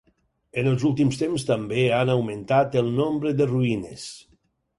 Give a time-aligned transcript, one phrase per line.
[0.61, 4.09] En els últims temps també han augmentat el nombre de ruïnes.